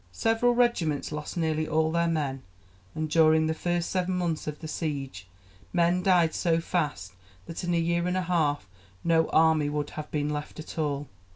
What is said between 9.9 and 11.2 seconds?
have been left at all.